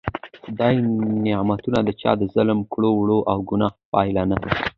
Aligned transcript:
د 0.33 0.35
خدای 0.43 0.75
نعمتونه 1.25 1.79
د 1.83 1.89
چا 2.01 2.11
د 2.19 2.21
ظلم 2.33 2.59
کړو 2.73 2.89
وړو 2.95 3.19
او 3.31 3.37
ګناه 3.49 3.73
پایله 3.91 4.23
نده. 4.31 4.49